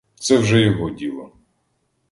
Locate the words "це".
0.15-0.37